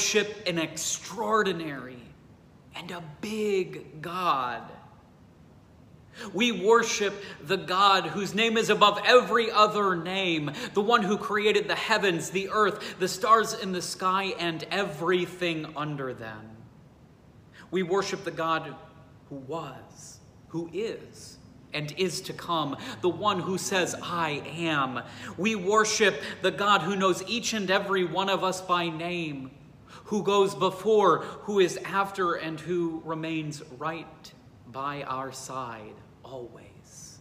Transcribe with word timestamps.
Worship 0.00 0.44
an 0.46 0.56
extraordinary 0.56 2.00
and 2.74 2.90
a 2.90 3.02
big 3.20 4.00
God. 4.00 4.62
We 6.32 6.52
worship 6.52 7.12
the 7.44 7.58
God 7.58 8.06
whose 8.06 8.34
name 8.34 8.56
is 8.56 8.70
above 8.70 8.98
every 9.04 9.50
other 9.50 9.94
name, 9.94 10.52
the 10.72 10.80
one 10.80 11.02
who 11.02 11.18
created 11.18 11.68
the 11.68 11.74
heavens, 11.74 12.30
the 12.30 12.48
earth, 12.48 12.98
the 12.98 13.08
stars 13.08 13.52
in 13.52 13.72
the 13.72 13.82
sky, 13.82 14.32
and 14.38 14.64
everything 14.70 15.66
under 15.76 16.14
them. 16.14 16.48
We 17.70 17.82
worship 17.82 18.24
the 18.24 18.30
God 18.30 18.74
who 19.28 19.36
was, 19.36 20.20
who 20.48 20.70
is, 20.72 21.36
and 21.74 21.92
is 21.98 22.22
to 22.22 22.32
come, 22.32 22.78
the 23.02 23.10
one 23.10 23.40
who 23.40 23.58
says, 23.58 23.94
I 24.02 24.42
am. 24.56 25.02
We 25.36 25.56
worship 25.56 26.22
the 26.40 26.50
God 26.50 26.80
who 26.80 26.96
knows 26.96 27.22
each 27.28 27.52
and 27.52 27.70
every 27.70 28.06
one 28.06 28.30
of 28.30 28.42
us 28.42 28.62
by 28.62 28.88
name, 28.88 29.50
who 30.10 30.24
goes 30.24 30.56
before, 30.56 31.18
who 31.42 31.60
is 31.60 31.76
after, 31.84 32.34
and 32.34 32.58
who 32.58 33.00
remains 33.04 33.62
right 33.78 34.32
by 34.72 35.04
our 35.04 35.30
side 35.30 35.94
always. 36.24 37.18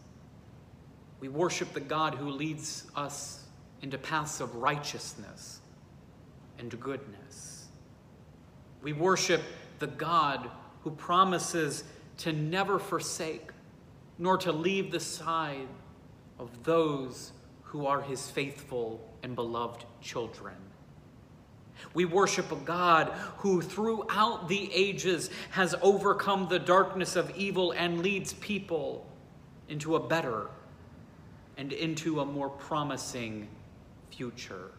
We 1.20 1.30
worship 1.30 1.72
the 1.74 1.82
God 1.82 2.16
who 2.16 2.32
leads 2.32 2.88
us 2.96 3.46
into 3.84 4.00
paths 4.00 4.42
of 4.42 4.56
righteousness 4.56 5.62
and 6.58 6.80
goodness. 6.82 7.68
We 8.82 8.94
worship 8.94 9.44
the 9.78 9.86
God 9.86 10.50
who 10.82 10.90
promises 10.90 11.84
to 12.18 12.34
never 12.34 12.80
forsake 12.80 13.52
nor 14.18 14.36
to 14.40 14.52
leave 14.52 14.92
the 14.92 15.00
side 15.00 15.68
of 16.40 16.64
those 16.64 17.34
who 17.62 17.86
are 17.86 18.02
his 18.02 18.32
faithful 18.32 19.08
and 19.22 19.36
beloved 19.36 19.86
children. 20.02 20.56
We 21.94 22.06
worship 22.06 22.52
a 22.52 22.56
God 22.56 23.10
who, 23.38 23.62
throughout 23.62 24.48
the 24.48 24.72
ages, 24.74 25.30
has 25.52 25.76
overcome 25.82 26.48
the 26.50 26.60
darkness 26.60 27.16
of 27.16 27.36
evil 27.36 27.72
and 27.72 28.02
leads 28.02 28.34
people 28.34 29.06
into 29.68 29.96
a 29.96 30.00
better 30.00 30.48
and 31.58 31.74
into 31.74 32.22
a 32.22 32.26
more 32.26 32.50
promising 32.50 33.48
future. 34.12 34.72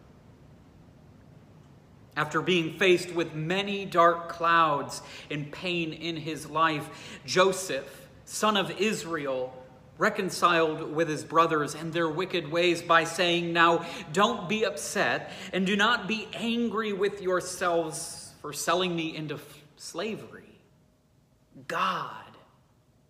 After 2.17 2.41
being 2.41 2.77
faced 2.77 3.13
with 3.13 3.33
many 3.33 3.85
dark 3.85 4.29
clouds 4.29 5.01
and 5.29 5.51
pain 5.51 5.93
in 5.93 6.17
his 6.17 6.49
life, 6.49 7.19
Joseph, 7.25 8.09
son 8.25 8.57
of 8.57 8.71
Israel, 8.81 9.53
reconciled 10.01 10.95
with 10.95 11.07
his 11.07 11.23
brothers 11.23 11.75
and 11.75 11.93
their 11.93 12.09
wicked 12.09 12.51
ways 12.51 12.81
by 12.81 13.03
saying, 13.03 13.53
Now 13.53 13.85
don't 14.11 14.49
be 14.49 14.65
upset 14.65 15.31
and 15.53 15.63
do 15.63 15.75
not 15.75 16.07
be 16.07 16.27
angry 16.33 16.91
with 16.91 17.21
yourselves 17.21 18.33
for 18.41 18.51
selling 18.51 18.95
me 18.95 19.15
into 19.15 19.39
slavery. 19.77 20.59
God, 21.67 22.25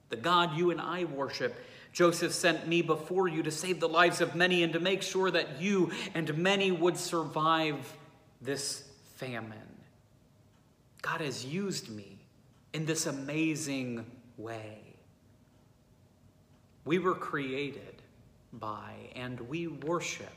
the 0.09 0.17
God 0.17 0.57
you 0.57 0.71
and 0.71 0.81
I 0.81 1.05
worship, 1.05 1.55
Joseph 1.93 2.33
sent 2.33 2.67
me 2.67 2.81
before 2.81 3.29
you 3.29 3.41
to 3.43 3.51
save 3.51 3.79
the 3.79 3.87
lives 3.87 4.19
of 4.19 4.35
many 4.35 4.61
and 4.61 4.73
to 4.73 4.79
make 4.81 5.01
sure 5.01 5.31
that 5.31 5.61
you 5.61 5.91
and 6.13 6.37
many 6.37 6.73
would 6.73 6.97
survive 6.97 7.95
this 8.41 8.83
famine. 9.15 9.57
God 11.01 11.21
has 11.21 11.45
used 11.45 11.89
me 11.89 12.17
in 12.73 12.85
this 12.85 13.05
amazing 13.05 14.05
way. 14.37 14.80
We 16.85 16.99
were 16.99 17.15
created 17.15 18.01
by 18.53 18.93
and 19.15 19.39
we 19.41 19.67
worship 19.67 20.33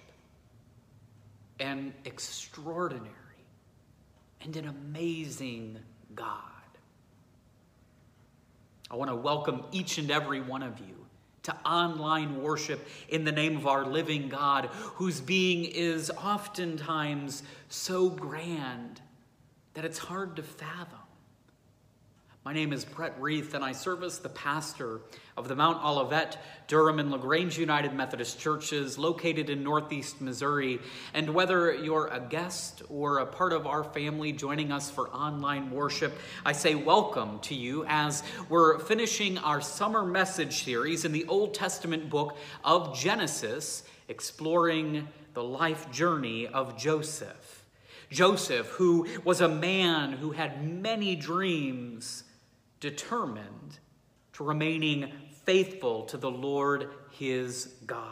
an 1.60 1.94
extraordinary 2.04 3.10
and 4.40 4.56
an 4.56 4.68
amazing 4.68 5.78
God. 6.14 6.40
I 8.90 8.96
want 8.96 9.10
to 9.10 9.16
welcome 9.16 9.64
each 9.72 9.98
and 9.98 10.10
every 10.10 10.40
one 10.40 10.62
of 10.62 10.78
you 10.78 10.94
to 11.44 11.56
online 11.66 12.42
worship 12.42 12.86
in 13.08 13.24
the 13.24 13.32
name 13.32 13.56
of 13.56 13.66
our 13.66 13.84
living 13.84 14.28
God, 14.28 14.66
whose 14.94 15.20
being 15.20 15.64
is 15.64 16.10
oftentimes 16.10 17.42
so 17.68 18.08
grand 18.08 19.00
that 19.74 19.84
it's 19.84 19.98
hard 19.98 20.36
to 20.36 20.42
fathom. 20.42 20.98
My 22.44 22.52
name 22.52 22.74
is 22.74 22.84
Brett 22.84 23.14
Reith, 23.18 23.54
and 23.54 23.64
I 23.64 23.72
serve 23.72 24.02
as 24.02 24.18
the 24.18 24.28
pastor 24.28 25.00
of 25.34 25.48
the 25.48 25.56
Mount 25.56 25.82
Olivet, 25.82 26.36
Durham, 26.68 26.98
and 26.98 27.10
LaGrange 27.10 27.58
United 27.58 27.94
Methodist 27.94 28.38
Churches 28.38 28.98
located 28.98 29.48
in 29.48 29.64
Northeast 29.64 30.20
Missouri. 30.20 30.78
And 31.14 31.32
whether 31.32 31.74
you're 31.74 32.08
a 32.08 32.20
guest 32.20 32.82
or 32.90 33.20
a 33.20 33.24
part 33.24 33.54
of 33.54 33.66
our 33.66 33.82
family 33.82 34.30
joining 34.30 34.72
us 34.72 34.90
for 34.90 35.08
online 35.08 35.70
worship, 35.70 36.12
I 36.44 36.52
say 36.52 36.74
welcome 36.74 37.38
to 37.44 37.54
you 37.54 37.86
as 37.88 38.22
we're 38.50 38.78
finishing 38.78 39.38
our 39.38 39.62
summer 39.62 40.04
message 40.04 40.64
series 40.64 41.06
in 41.06 41.12
the 41.12 41.24
Old 41.24 41.54
Testament 41.54 42.10
book 42.10 42.36
of 42.62 42.94
Genesis, 42.94 43.84
exploring 44.08 45.08
the 45.32 45.42
life 45.42 45.90
journey 45.90 46.46
of 46.46 46.76
Joseph. 46.76 47.64
Joseph, 48.10 48.66
who 48.66 49.08
was 49.24 49.40
a 49.40 49.48
man 49.48 50.12
who 50.12 50.32
had 50.32 50.62
many 50.62 51.16
dreams 51.16 52.24
determined 52.80 53.78
to 54.34 54.44
remaining 54.44 55.12
faithful 55.44 56.04
to 56.04 56.16
the 56.16 56.30
Lord 56.30 56.90
his 57.10 57.74
God. 57.86 58.10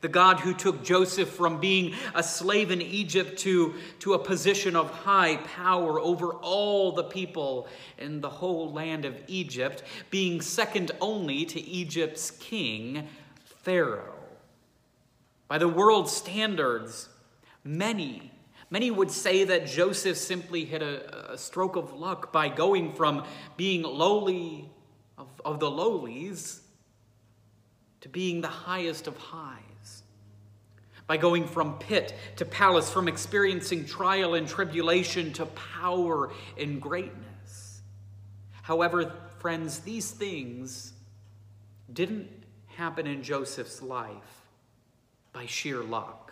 The 0.00 0.08
God 0.08 0.40
who 0.40 0.54
took 0.54 0.82
Joseph 0.82 1.28
from 1.28 1.60
being 1.60 1.94
a 2.14 2.22
slave 2.22 2.70
in 2.70 2.80
Egypt 2.80 3.38
to, 3.40 3.74
to 4.00 4.14
a 4.14 4.18
position 4.18 4.74
of 4.74 4.90
high 4.90 5.36
power 5.36 6.00
over 6.00 6.34
all 6.34 6.92
the 6.92 7.04
people 7.04 7.68
in 7.98 8.20
the 8.20 8.30
whole 8.30 8.72
land 8.72 9.04
of 9.04 9.20
Egypt, 9.28 9.82
being 10.10 10.40
second 10.40 10.92
only 11.00 11.44
to 11.46 11.60
Egypt's 11.60 12.30
king, 12.32 13.08
Pharaoh. 13.44 14.14
By 15.46 15.58
the 15.58 15.68
world's 15.68 16.12
standards, 16.12 17.08
many 17.62 18.31
Many 18.72 18.90
would 18.90 19.10
say 19.10 19.44
that 19.44 19.66
Joseph 19.66 20.16
simply 20.16 20.64
hit 20.64 20.80
a, 20.80 21.34
a 21.34 21.36
stroke 21.36 21.76
of 21.76 21.92
luck 21.92 22.32
by 22.32 22.48
going 22.48 22.94
from 22.94 23.22
being 23.58 23.82
lowly 23.82 24.70
of, 25.18 25.28
of 25.44 25.60
the 25.60 25.70
lowlies 25.70 26.62
to 28.00 28.08
being 28.08 28.40
the 28.40 28.48
highest 28.48 29.06
of 29.06 29.18
highs. 29.18 30.04
By 31.06 31.18
going 31.18 31.46
from 31.46 31.78
pit 31.80 32.14
to 32.36 32.46
palace, 32.46 32.90
from 32.90 33.08
experiencing 33.08 33.84
trial 33.84 34.32
and 34.32 34.48
tribulation 34.48 35.34
to 35.34 35.44
power 35.44 36.32
and 36.58 36.80
greatness. 36.80 37.82
However, 38.62 39.12
friends, 39.38 39.80
these 39.80 40.12
things 40.12 40.94
didn't 41.92 42.30
happen 42.68 43.06
in 43.06 43.22
Joseph's 43.22 43.82
life 43.82 44.46
by 45.34 45.44
sheer 45.44 45.82
luck. 45.82 46.31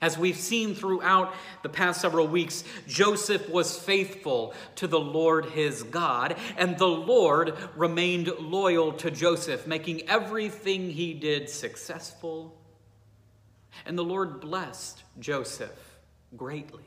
As 0.00 0.18
we've 0.18 0.36
seen 0.36 0.74
throughout 0.74 1.34
the 1.62 1.68
past 1.68 2.00
several 2.00 2.26
weeks, 2.26 2.64
Joseph 2.86 3.48
was 3.48 3.78
faithful 3.78 4.54
to 4.76 4.86
the 4.86 5.00
Lord 5.00 5.46
his 5.46 5.82
God, 5.82 6.36
and 6.56 6.76
the 6.76 6.88
Lord 6.88 7.54
remained 7.76 8.30
loyal 8.38 8.92
to 8.94 9.10
Joseph, 9.10 9.66
making 9.66 10.08
everything 10.08 10.90
he 10.90 11.14
did 11.14 11.48
successful. 11.48 12.56
And 13.86 13.96
the 13.96 14.04
Lord 14.04 14.40
blessed 14.40 15.02
Joseph 15.18 15.98
greatly. 16.36 16.84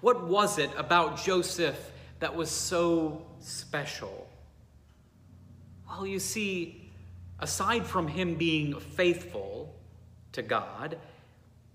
What 0.00 0.26
was 0.26 0.58
it 0.58 0.70
about 0.76 1.22
Joseph 1.22 1.92
that 2.20 2.34
was 2.34 2.50
so 2.50 3.26
special? 3.40 4.26
Well, 5.88 6.06
you 6.06 6.18
see, 6.18 6.90
aside 7.38 7.86
from 7.86 8.08
him 8.08 8.34
being 8.34 8.78
faithful, 8.80 9.75
to 10.36 10.42
God, 10.42 10.98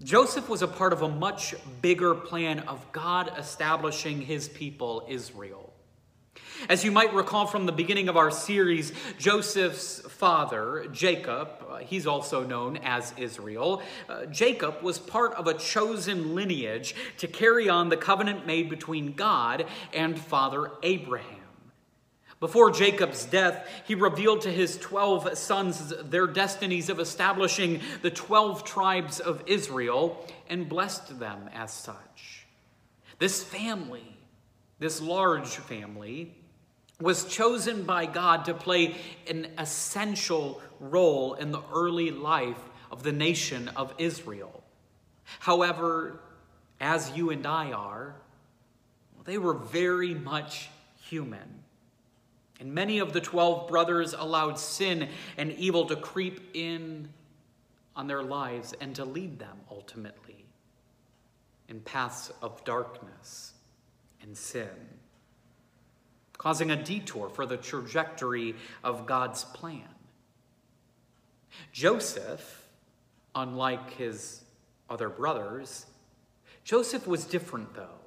Joseph 0.03 0.47
was 0.47 0.61
a 0.61 0.67
part 0.67 0.93
of 0.93 1.01
a 1.01 1.09
much 1.09 1.53
bigger 1.81 2.15
plan 2.15 2.59
of 2.59 2.91
God 2.91 3.33
establishing 3.37 4.21
his 4.21 4.47
people, 4.47 5.05
Israel. 5.09 5.73
As 6.69 6.85
you 6.85 6.91
might 6.91 7.13
recall 7.13 7.47
from 7.47 7.65
the 7.65 7.71
beginning 7.71 8.07
of 8.07 8.17
our 8.17 8.29
series, 8.29 8.93
Joseph's 9.17 10.01
father, 10.01 10.87
Jacob, 10.91 11.49
uh, 11.69 11.77
he's 11.77 12.05
also 12.05 12.45
known 12.45 12.77
as 12.77 13.13
Israel, 13.17 13.81
uh, 14.07 14.27
Jacob 14.27 14.81
was 14.83 14.99
part 14.99 15.33
of 15.33 15.47
a 15.47 15.55
chosen 15.55 16.35
lineage 16.35 16.95
to 17.17 17.27
carry 17.27 17.67
on 17.67 17.89
the 17.89 17.97
covenant 17.97 18.45
made 18.45 18.69
between 18.69 19.13
God 19.13 19.65
and 19.91 20.19
Father 20.19 20.71
Abraham. 20.83 21.40
Before 22.41 22.71
Jacob's 22.71 23.23
death, 23.25 23.69
he 23.85 23.93
revealed 23.93 24.41
to 24.41 24.51
his 24.51 24.75
12 24.79 25.37
sons 25.37 25.93
their 26.01 26.25
destinies 26.25 26.89
of 26.89 26.99
establishing 26.99 27.81
the 28.01 28.09
12 28.09 28.63
tribes 28.65 29.19
of 29.19 29.43
Israel 29.45 30.27
and 30.49 30.67
blessed 30.67 31.19
them 31.19 31.51
as 31.53 31.71
such. 31.71 32.47
This 33.19 33.43
family, 33.43 34.17
this 34.79 34.99
large 34.99 35.49
family, 35.49 36.33
was 36.99 37.25
chosen 37.25 37.83
by 37.83 38.07
God 38.07 38.45
to 38.45 38.55
play 38.55 38.95
an 39.29 39.47
essential 39.59 40.63
role 40.79 41.35
in 41.35 41.51
the 41.51 41.61
early 41.71 42.09
life 42.09 42.57
of 42.91 43.03
the 43.03 43.11
nation 43.11 43.67
of 43.75 43.93
Israel. 43.99 44.63
However, 45.41 46.19
as 46.79 47.15
you 47.15 47.29
and 47.29 47.45
I 47.45 47.71
are, 47.71 48.15
they 49.25 49.37
were 49.37 49.53
very 49.53 50.15
much 50.15 50.69
human. 51.07 51.60
And 52.61 52.75
many 52.75 52.99
of 52.99 53.11
the 53.11 53.19
12 53.19 53.67
brothers 53.67 54.13
allowed 54.13 54.59
sin 54.59 55.09
and 55.35 55.51
evil 55.53 55.87
to 55.87 55.95
creep 55.95 56.51
in 56.53 57.09
on 57.95 58.05
their 58.05 58.21
lives 58.21 58.75
and 58.79 58.95
to 58.97 59.03
lead 59.03 59.39
them 59.39 59.57
ultimately 59.71 60.45
in 61.67 61.79
paths 61.81 62.31
of 62.39 62.63
darkness 62.63 63.53
and 64.21 64.37
sin, 64.37 64.69
causing 66.37 66.69
a 66.69 66.75
detour 66.75 67.29
for 67.29 67.47
the 67.47 67.57
trajectory 67.57 68.55
of 68.83 69.07
God's 69.07 69.43
plan. 69.43 69.89
Joseph, 71.71 72.67
unlike 73.33 73.93
his 73.95 74.43
other 74.87 75.09
brothers, 75.09 75.87
Joseph 76.63 77.07
was 77.07 77.25
different 77.25 77.73
though. 77.73 78.00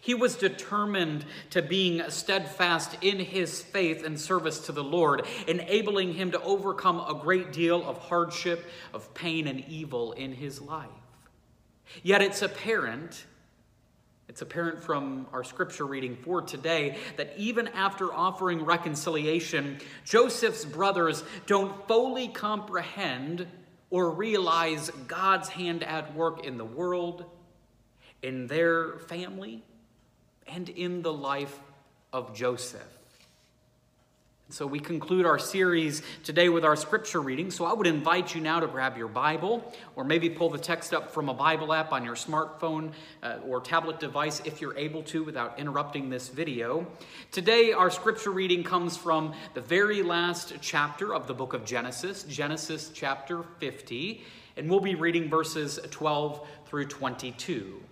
He 0.00 0.14
was 0.14 0.36
determined 0.36 1.24
to 1.50 1.62
being 1.62 2.02
steadfast 2.10 2.96
in 3.02 3.18
his 3.18 3.62
faith 3.62 4.04
and 4.04 4.18
service 4.18 4.60
to 4.66 4.72
the 4.72 4.84
Lord, 4.84 5.26
enabling 5.46 6.14
him 6.14 6.32
to 6.32 6.42
overcome 6.42 7.00
a 7.00 7.14
great 7.14 7.52
deal 7.52 7.88
of 7.88 7.98
hardship, 7.98 8.64
of 8.92 9.14
pain, 9.14 9.46
and 9.46 9.64
evil 9.68 10.12
in 10.12 10.32
his 10.32 10.60
life. 10.60 10.88
Yet 12.02 12.20
it's 12.20 12.42
apparent, 12.42 13.24
it's 14.28 14.42
apparent 14.42 14.82
from 14.82 15.28
our 15.32 15.44
scripture 15.44 15.86
reading 15.86 16.16
for 16.16 16.42
today, 16.42 16.98
that 17.16 17.34
even 17.36 17.68
after 17.68 18.12
offering 18.12 18.64
reconciliation, 18.64 19.78
Joseph's 20.04 20.64
brothers 20.64 21.22
don't 21.46 21.86
fully 21.86 22.28
comprehend 22.28 23.46
or 23.90 24.10
realize 24.10 24.90
God's 25.06 25.48
hand 25.48 25.84
at 25.84 26.14
work 26.16 26.44
in 26.44 26.58
the 26.58 26.64
world, 26.64 27.24
in 28.20 28.48
their 28.48 28.98
family, 28.98 29.62
and 30.48 30.68
in 30.68 31.02
the 31.02 31.12
life 31.12 31.58
of 32.12 32.34
Joseph. 32.34 32.96
So 34.48 34.64
we 34.64 34.78
conclude 34.78 35.26
our 35.26 35.40
series 35.40 36.02
today 36.22 36.48
with 36.48 36.64
our 36.64 36.76
scripture 36.76 37.20
reading. 37.20 37.50
So 37.50 37.64
I 37.64 37.72
would 37.72 37.88
invite 37.88 38.32
you 38.32 38.40
now 38.40 38.60
to 38.60 38.68
grab 38.68 38.96
your 38.96 39.08
Bible 39.08 39.74
or 39.96 40.04
maybe 40.04 40.30
pull 40.30 40.50
the 40.50 40.58
text 40.58 40.94
up 40.94 41.10
from 41.10 41.28
a 41.28 41.34
Bible 41.34 41.72
app 41.72 41.90
on 41.90 42.04
your 42.04 42.14
smartphone 42.14 42.92
uh, 43.24 43.38
or 43.44 43.60
tablet 43.60 43.98
device 43.98 44.40
if 44.44 44.60
you're 44.60 44.78
able 44.78 45.02
to 45.02 45.24
without 45.24 45.58
interrupting 45.58 46.10
this 46.10 46.28
video. 46.28 46.86
Today 47.32 47.72
our 47.72 47.90
scripture 47.90 48.30
reading 48.30 48.62
comes 48.62 48.96
from 48.96 49.34
the 49.54 49.60
very 49.60 50.04
last 50.04 50.52
chapter 50.60 51.12
of 51.12 51.26
the 51.26 51.34
book 51.34 51.52
of 51.52 51.64
Genesis, 51.64 52.22
Genesis 52.22 52.92
chapter 52.94 53.42
50, 53.58 54.22
and 54.56 54.70
we'll 54.70 54.78
be 54.78 54.94
reading 54.94 55.28
verses 55.28 55.80
12 55.90 56.46
through 56.66 56.86
22. 56.86 57.82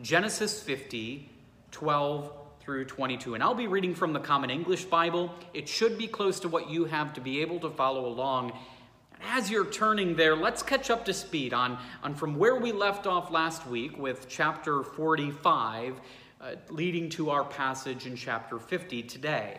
Genesis 0.00 0.62
50 0.62 1.28
12 1.74 2.30
through 2.60 2.84
22. 2.84 3.34
And 3.34 3.42
I'll 3.42 3.52
be 3.52 3.66
reading 3.66 3.96
from 3.96 4.12
the 4.12 4.20
Common 4.20 4.48
English 4.48 4.84
Bible. 4.84 5.34
It 5.52 5.68
should 5.68 5.98
be 5.98 6.06
close 6.06 6.38
to 6.40 6.48
what 6.48 6.70
you 6.70 6.84
have 6.84 7.12
to 7.14 7.20
be 7.20 7.42
able 7.42 7.58
to 7.60 7.68
follow 7.68 8.06
along. 8.06 8.52
As 9.32 9.50
you're 9.50 9.66
turning 9.66 10.14
there, 10.14 10.36
let's 10.36 10.62
catch 10.62 10.88
up 10.88 11.04
to 11.06 11.12
speed 11.12 11.52
on, 11.52 11.76
on 12.04 12.14
from 12.14 12.36
where 12.36 12.54
we 12.54 12.70
left 12.70 13.08
off 13.08 13.32
last 13.32 13.66
week 13.66 13.98
with 13.98 14.28
chapter 14.28 14.84
45, 14.84 16.00
uh, 16.40 16.52
leading 16.70 17.10
to 17.10 17.30
our 17.30 17.44
passage 17.44 18.06
in 18.06 18.14
chapter 18.14 18.60
50 18.60 19.02
today. 19.02 19.58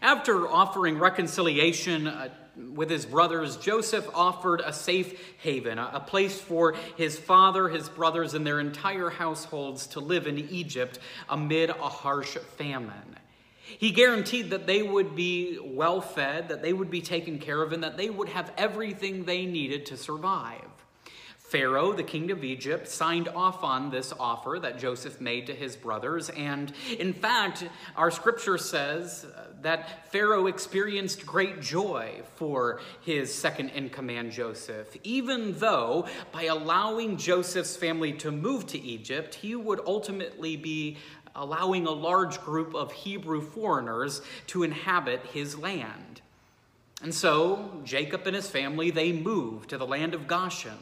After 0.00 0.48
offering 0.48 1.00
reconciliation 1.00 2.06
uh, 2.06 2.28
with 2.56 2.90
his 2.90 3.06
brothers, 3.06 3.56
Joseph 3.56 4.08
offered 4.14 4.60
a 4.64 4.72
safe 4.72 5.18
haven, 5.38 5.78
a, 5.78 6.00
place 6.00 6.40
for 6.40 6.74
his 6.96 7.18
father, 7.18 7.68
his 7.68 7.88
brothers, 7.88 8.34
and 8.34 8.46
their 8.46 8.60
entire 8.60 9.10
households 9.10 9.86
to 9.88 10.00
live 10.00 10.26
in 10.26 10.38
Egypt 10.38 10.98
amid 11.28 11.70
a 11.70 11.74
harsh 11.74 12.36
famine. 12.58 13.16
He 13.78 13.90
guaranteed 13.90 14.50
that 14.50 14.66
they 14.66 14.82
would 14.82 15.16
be 15.16 15.58
well 15.62 16.00
fed, 16.00 16.48
that 16.48 16.62
they 16.62 16.72
would 16.72 16.90
be 16.90 17.00
taken 17.00 17.38
care 17.38 17.62
of, 17.62 17.72
and 17.72 17.82
that 17.82 17.96
they 17.96 18.10
would 18.10 18.28
have 18.28 18.52
everything 18.58 19.24
they 19.24 19.46
needed 19.46 19.86
to 19.86 19.96
survive. 19.96 20.71
Pharaoh, 21.52 21.92
the 21.92 22.02
king 22.02 22.30
of 22.30 22.44
Egypt, 22.44 22.88
signed 22.88 23.28
off 23.28 23.62
on 23.62 23.90
this 23.90 24.10
offer 24.18 24.58
that 24.62 24.78
Joseph 24.78 25.20
made 25.20 25.48
to 25.48 25.54
his 25.54 25.76
brothers. 25.76 26.30
And 26.30 26.72
in 26.98 27.12
fact, 27.12 27.68
our 27.94 28.10
scripture 28.10 28.56
says 28.56 29.26
uh, 29.26 29.48
that 29.60 30.10
Pharaoh 30.10 30.46
experienced 30.46 31.26
great 31.26 31.60
joy 31.60 32.22
for 32.36 32.80
his 33.02 33.34
second 33.34 33.68
in 33.68 33.90
command, 33.90 34.32
Joseph, 34.32 34.96
even 35.04 35.52
though 35.58 36.06
by 36.32 36.44
allowing 36.44 37.18
Joseph's 37.18 37.76
family 37.76 38.14
to 38.14 38.30
move 38.30 38.66
to 38.68 38.80
Egypt, 38.80 39.34
he 39.34 39.54
would 39.54 39.80
ultimately 39.86 40.56
be 40.56 40.96
allowing 41.36 41.86
a 41.86 41.90
large 41.90 42.40
group 42.40 42.74
of 42.74 42.92
Hebrew 42.92 43.42
foreigners 43.42 44.22
to 44.46 44.62
inhabit 44.62 45.20
his 45.34 45.58
land. 45.58 46.22
And 47.02 47.14
so 47.14 47.82
Jacob 47.84 48.26
and 48.26 48.36
his 48.36 48.48
family, 48.48 48.90
they 48.90 49.12
moved 49.12 49.68
to 49.68 49.76
the 49.76 49.86
land 49.86 50.14
of 50.14 50.26
Goshen. 50.26 50.78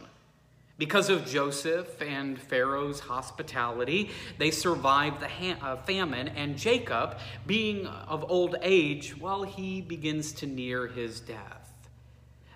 Because 0.81 1.11
of 1.11 1.27
Joseph 1.27 2.01
and 2.01 2.41
Pharaoh's 2.41 3.01
hospitality, 3.01 4.09
they 4.39 4.51
survived 4.51 5.21
the 5.21 5.29
ha- 5.29 5.59
uh, 5.61 5.77
famine, 5.77 6.29
and 6.29 6.57
Jacob, 6.57 7.19
being 7.47 7.87
of 7.87 8.25
old 8.31 8.57
age, 8.63 9.15
well, 9.15 9.43
he 9.43 9.83
begins 9.83 10.33
to 10.33 10.47
near 10.47 10.87
his 10.87 11.21
death. 11.21 11.71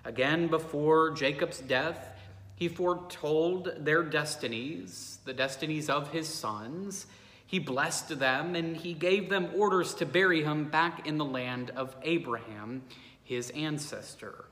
Again, 0.03 0.47
before 0.47 1.11
Jacob's 1.11 1.59
death, 1.59 2.17
he 2.55 2.67
foretold 2.67 3.71
their 3.77 4.01
destinies, 4.01 5.19
the 5.25 5.33
destinies 5.33 5.87
of 5.87 6.11
his 6.11 6.27
sons. 6.27 7.05
He 7.45 7.59
blessed 7.59 8.17
them, 8.17 8.55
and 8.55 8.75
he 8.75 8.93
gave 8.93 9.29
them 9.29 9.51
orders 9.55 9.93
to 9.95 10.05
bury 10.07 10.43
him 10.43 10.71
back 10.71 11.05
in 11.05 11.19
the 11.19 11.25
land 11.25 11.69
of 11.75 11.95
Abraham, 12.01 12.81
his 13.23 13.51
ancestor. 13.51 14.45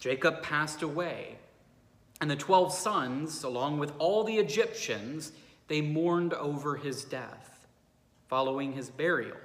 Jacob 0.00 0.42
passed 0.42 0.82
away 0.82 1.38
and 2.22 2.30
the 2.30 2.36
12 2.36 2.72
sons, 2.72 3.42
along 3.42 3.80
with 3.80 3.92
all 3.98 4.22
the 4.22 4.36
Egyptians, 4.36 5.32
they 5.66 5.80
mourned 5.80 6.32
over 6.34 6.76
his 6.76 7.02
death, 7.02 7.66
following 8.28 8.72
his 8.72 8.90
burial. 8.90 9.36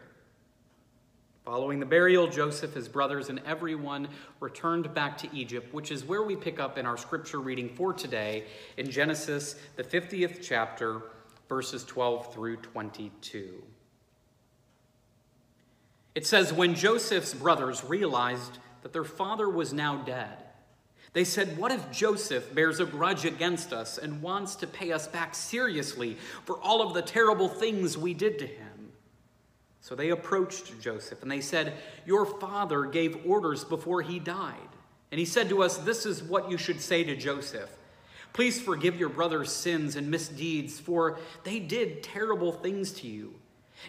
Following 1.43 1.79
the 1.79 1.87
burial, 1.87 2.27
Joseph, 2.27 2.75
his 2.75 2.87
brothers, 2.87 3.29
and 3.29 3.41
everyone 3.47 4.07
returned 4.39 4.93
back 4.93 5.17
to 5.17 5.35
Egypt, 5.35 5.73
which 5.73 5.91
is 5.91 6.05
where 6.05 6.21
we 6.21 6.35
pick 6.35 6.59
up 6.59 6.77
in 6.77 6.85
our 6.85 6.97
scripture 6.97 7.39
reading 7.39 7.67
for 7.67 7.93
today 7.93 8.43
in 8.77 8.91
Genesis, 8.91 9.55
the 9.75 9.83
50th 9.83 10.47
chapter, 10.47 11.01
verses 11.49 11.83
12 11.83 12.31
through 12.31 12.57
22. 12.57 13.63
It 16.13 16.27
says, 16.27 16.53
When 16.53 16.75
Joseph's 16.75 17.33
brothers 17.33 17.83
realized 17.83 18.59
that 18.83 18.93
their 18.93 19.03
father 19.03 19.49
was 19.49 19.73
now 19.73 20.03
dead, 20.03 20.43
they 21.17 21.23
said, 21.23 21.57
What 21.57 21.71
if 21.71 21.91
Joseph 21.91 22.53
bears 22.53 22.79
a 22.79 22.85
grudge 22.85 23.25
against 23.25 23.73
us 23.73 23.97
and 23.97 24.21
wants 24.21 24.55
to 24.57 24.67
pay 24.67 24.91
us 24.91 25.07
back 25.07 25.33
seriously 25.33 26.15
for 26.45 26.59
all 26.59 26.79
of 26.79 26.93
the 26.93 27.01
terrible 27.01 27.49
things 27.49 27.97
we 27.97 28.13
did 28.13 28.37
to 28.37 28.45
him? 28.45 28.91
So 29.81 29.95
they 29.95 30.11
approached 30.11 30.79
Joseph 30.79 31.23
and 31.23 31.31
they 31.31 31.41
said, 31.41 31.73
Your 32.05 32.23
father 32.23 32.85
gave 32.85 33.25
orders 33.25 33.63
before 33.63 34.03
he 34.03 34.19
died. 34.19 34.69
And 35.11 35.17
he 35.17 35.25
said 35.25 35.49
to 35.49 35.63
us, 35.63 35.79
This 35.79 36.05
is 36.05 36.21
what 36.21 36.51
you 36.51 36.57
should 36.59 36.81
say 36.81 37.03
to 37.05 37.15
Joseph. 37.15 37.75
Please 38.31 38.61
forgive 38.61 38.99
your 38.99 39.09
brother's 39.09 39.51
sins 39.51 39.95
and 39.95 40.11
misdeeds, 40.11 40.79
for 40.79 41.17
they 41.43 41.57
did 41.57 42.03
terrible 42.03 42.51
things 42.51 42.91
to 42.91 43.07
you. 43.07 43.33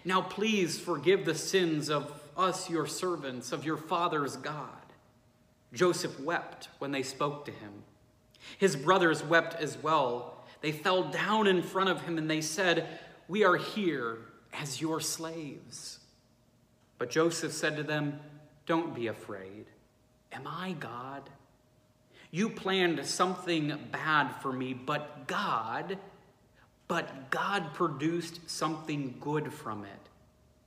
Now 0.03 0.23
please 0.23 0.81
forgive 0.81 1.27
the 1.27 1.35
sins 1.35 1.91
of 1.91 2.11
us, 2.39 2.71
your 2.71 2.87
servants, 2.87 3.53
of 3.53 3.67
your 3.67 3.77
father's 3.77 4.39
God. 4.39 4.79
Joseph 5.73 6.19
wept 6.21 6.69
when 6.79 6.93
they 6.93 7.03
spoke 7.03 7.45
to 7.45 7.51
him. 7.51 7.83
His 8.57 8.77
brothers 8.77 9.23
wept 9.23 9.55
as 9.61 9.77
well. 9.83 10.45
They 10.61 10.73
fell 10.73 11.05
down 11.05 11.47
in 11.47 11.63
front 11.63 11.91
of 11.91 12.03
him 12.03 12.19
and 12.19 12.31
they 12.31 12.41
said, 12.41 12.99
We 13.29 13.45
are 13.45 13.57
here 13.57 14.19
as 14.53 14.81
your 14.81 15.01
slaves. 15.01 15.99
But 16.99 17.11
Joseph 17.11 17.53
said 17.53 17.77
to 17.77 17.83
them, 17.83 18.21
Don't 18.67 18.95
be 18.95 19.07
afraid. 19.07 19.67
Am 20.33 20.47
I 20.47 20.73
God? 20.73 21.31
You 22.31 22.51
planned 22.51 23.05
something 23.07 23.73
bad 23.91 24.31
for 24.43 24.53
me, 24.53 24.75
but 24.75 25.27
God, 25.27 25.99
but 26.87 27.31
God 27.31 27.73
produced 27.73 28.51
something 28.51 29.17
good 29.21 29.53
from 29.53 29.85
it 29.85 30.09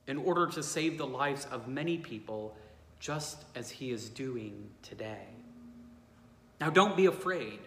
in 0.08 0.18
order 0.18 0.48
to 0.48 0.64
save 0.64 0.98
the 0.98 1.06
lives 1.06 1.46
of 1.52 1.68
many 1.68 1.98
people 1.98 2.56
just 3.02 3.44
as 3.56 3.70
he 3.72 3.92
is 3.92 4.08
doing 4.08 4.70
today. 4.84 5.26
Now, 6.62 6.70
don't 6.70 6.96
be 6.96 7.08
afraid. 7.08 7.60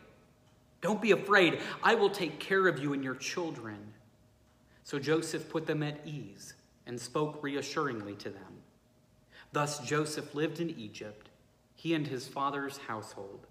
Don't 0.81 1.03
be 1.03 1.11
afraid. 1.11 1.61
I 1.83 1.97
will 1.97 2.09
take 2.09 2.39
care 2.39 2.69
of 2.69 2.79
you 2.79 2.93
and 2.93 3.03
your 3.03 3.17
children. 3.17 3.79
So 4.85 4.99
Joseph 5.01 5.51
put 5.51 5.67
them 5.67 5.83
at 5.83 5.99
ease 6.07 6.55
and 6.87 7.01
spoke 7.01 7.43
reassuringly 7.43 8.15
to 8.17 8.31
them. 8.31 8.63
Thus 9.53 9.81
Joseph 9.81 10.35
lived 10.35 10.61
in 10.61 10.71
Egypt, 10.71 11.29
he 11.75 11.95
and 11.95 12.07
his 12.07 12.29
father's 12.29 12.79
household. 12.79 13.47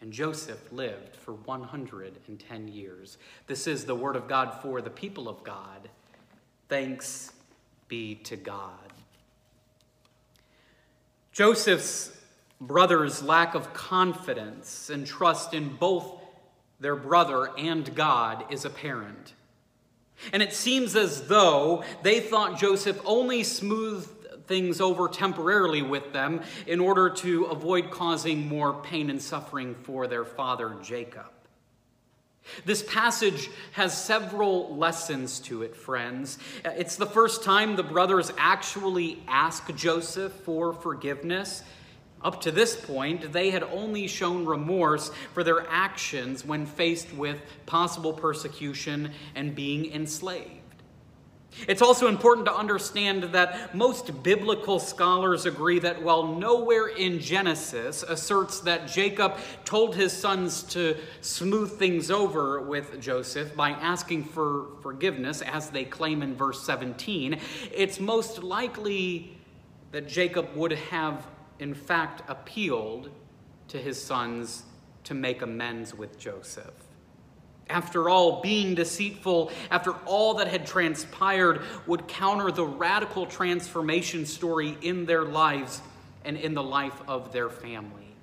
and 0.00 0.12
Joseph 0.12 0.72
lived 0.72 1.16
for 1.16 1.34
110 1.34 2.68
years. 2.68 3.18
This 3.46 3.66
is 3.66 3.84
the 3.84 3.94
word 3.94 4.14
of 4.16 4.28
God 4.28 4.60
for 4.62 4.80
the 4.80 4.90
people 4.90 5.28
of 5.28 5.42
God. 5.42 5.88
Thanks 6.68 7.32
be 7.88 8.14
to 8.16 8.36
God. 8.36 8.87
Joseph's 11.38 12.10
brothers' 12.60 13.22
lack 13.22 13.54
of 13.54 13.72
confidence 13.72 14.90
and 14.90 15.06
trust 15.06 15.54
in 15.54 15.68
both 15.68 16.20
their 16.80 16.96
brother 16.96 17.56
and 17.56 17.94
God 17.94 18.44
is 18.50 18.64
apparent. 18.64 19.34
And 20.32 20.42
it 20.42 20.52
seems 20.52 20.96
as 20.96 21.28
though 21.28 21.84
they 22.02 22.18
thought 22.18 22.58
Joseph 22.58 23.00
only 23.04 23.44
smoothed 23.44 24.48
things 24.48 24.80
over 24.80 25.06
temporarily 25.06 25.80
with 25.80 26.12
them 26.12 26.42
in 26.66 26.80
order 26.80 27.08
to 27.08 27.44
avoid 27.44 27.92
causing 27.92 28.48
more 28.48 28.82
pain 28.82 29.08
and 29.08 29.22
suffering 29.22 29.76
for 29.84 30.08
their 30.08 30.24
father 30.24 30.74
Jacob. 30.82 31.30
This 32.64 32.82
passage 32.82 33.50
has 33.72 33.96
several 33.96 34.76
lessons 34.76 35.40
to 35.40 35.62
it, 35.62 35.76
friends. 35.76 36.38
It's 36.64 36.96
the 36.96 37.06
first 37.06 37.42
time 37.44 37.76
the 37.76 37.82
brothers 37.82 38.32
actually 38.36 39.22
ask 39.28 39.74
Joseph 39.74 40.32
for 40.32 40.72
forgiveness. 40.72 41.62
Up 42.22 42.40
to 42.42 42.50
this 42.50 42.74
point, 42.74 43.32
they 43.32 43.50
had 43.50 43.62
only 43.62 44.08
shown 44.08 44.44
remorse 44.44 45.10
for 45.34 45.44
their 45.44 45.66
actions 45.68 46.44
when 46.44 46.66
faced 46.66 47.12
with 47.12 47.40
possible 47.66 48.12
persecution 48.12 49.12
and 49.36 49.54
being 49.54 49.92
enslaved. 49.92 50.67
It's 51.66 51.82
also 51.82 52.08
important 52.08 52.46
to 52.46 52.54
understand 52.54 53.24
that 53.24 53.74
most 53.74 54.22
biblical 54.22 54.78
scholars 54.78 55.46
agree 55.46 55.78
that 55.80 56.02
while 56.02 56.36
nowhere 56.36 56.88
in 56.88 57.18
Genesis 57.18 58.02
asserts 58.02 58.60
that 58.60 58.86
Jacob 58.86 59.36
told 59.64 59.96
his 59.96 60.12
sons 60.12 60.62
to 60.64 60.96
smooth 61.20 61.78
things 61.78 62.10
over 62.10 62.60
with 62.60 63.00
Joseph 63.00 63.56
by 63.56 63.70
asking 63.70 64.24
for 64.24 64.66
forgiveness, 64.82 65.42
as 65.42 65.70
they 65.70 65.84
claim 65.84 66.22
in 66.22 66.34
verse 66.34 66.62
17, 66.62 67.40
it's 67.72 67.98
most 67.98 68.42
likely 68.42 69.36
that 69.92 70.08
Jacob 70.08 70.54
would 70.54 70.72
have, 70.72 71.26
in 71.58 71.74
fact, 71.74 72.22
appealed 72.28 73.10
to 73.68 73.78
his 73.78 74.00
sons 74.00 74.64
to 75.04 75.14
make 75.14 75.42
amends 75.42 75.94
with 75.94 76.18
Joseph. 76.18 76.87
After 77.68 78.08
all, 78.08 78.40
being 78.40 78.74
deceitful, 78.74 79.52
after 79.70 79.92
all 80.06 80.34
that 80.34 80.48
had 80.48 80.66
transpired, 80.66 81.62
would 81.86 82.08
counter 82.08 82.50
the 82.50 82.64
radical 82.64 83.26
transformation 83.26 84.24
story 84.24 84.76
in 84.80 85.04
their 85.04 85.24
lives 85.24 85.82
and 86.24 86.36
in 86.36 86.54
the 86.54 86.62
life 86.62 87.00
of 87.06 87.32
their 87.32 87.50
family. 87.50 88.14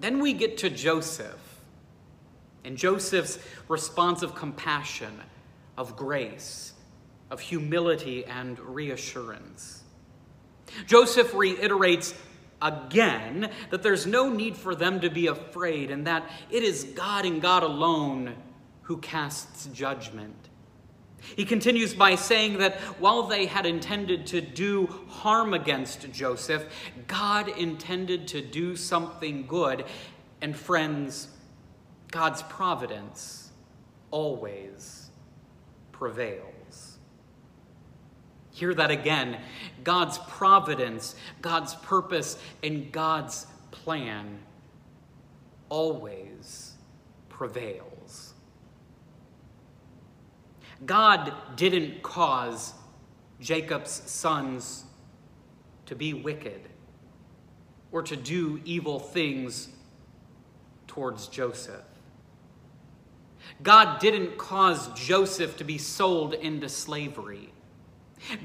Then 0.00 0.20
we 0.20 0.32
get 0.32 0.58
to 0.58 0.70
Joseph 0.70 1.38
and 2.64 2.76
Joseph's 2.76 3.38
response 3.68 4.22
of 4.22 4.34
compassion, 4.34 5.20
of 5.76 5.96
grace, 5.96 6.72
of 7.30 7.40
humility, 7.40 8.24
and 8.24 8.58
reassurance. 8.58 9.82
Joseph 10.86 11.34
reiterates 11.34 12.14
again 12.62 13.50
that 13.70 13.82
there's 13.82 14.06
no 14.06 14.28
need 14.28 14.56
for 14.56 14.74
them 14.74 15.00
to 15.00 15.10
be 15.10 15.26
afraid 15.26 15.90
and 15.90 16.06
that 16.06 16.30
it 16.50 16.62
is 16.62 16.84
God 16.84 17.24
and 17.24 17.40
God 17.40 17.62
alone 17.62 18.34
who 18.82 18.98
casts 18.98 19.66
judgment. 19.66 20.48
He 21.36 21.44
continues 21.44 21.94
by 21.94 22.14
saying 22.14 22.58
that 22.58 22.80
while 22.98 23.24
they 23.24 23.46
had 23.46 23.66
intended 23.66 24.26
to 24.28 24.40
do 24.40 24.86
harm 25.08 25.54
against 25.54 26.10
Joseph, 26.12 26.64
God 27.06 27.48
intended 27.48 28.26
to 28.28 28.40
do 28.40 28.74
something 28.74 29.46
good. 29.46 29.84
And 30.40 30.56
friends, 30.56 31.28
God's 32.10 32.42
providence 32.42 33.50
always 34.10 35.10
prevails. 35.92 36.59
Hear 38.52 38.74
that 38.74 38.90
again. 38.90 39.38
God's 39.84 40.18
providence, 40.18 41.14
God's 41.40 41.74
purpose, 41.76 42.36
and 42.62 42.90
God's 42.90 43.46
plan 43.70 44.40
always 45.68 46.72
prevails. 47.28 48.34
God 50.84 51.32
didn't 51.56 52.02
cause 52.02 52.74
Jacob's 53.40 53.90
sons 53.90 54.84
to 55.86 55.94
be 55.94 56.14
wicked 56.14 56.68
or 57.92 58.02
to 58.02 58.16
do 58.16 58.60
evil 58.64 58.98
things 58.98 59.68
towards 60.86 61.28
Joseph. 61.28 61.84
God 63.62 64.00
didn't 64.00 64.38
cause 64.38 64.88
Joseph 64.94 65.56
to 65.58 65.64
be 65.64 65.78
sold 65.78 66.34
into 66.34 66.68
slavery. 66.68 67.52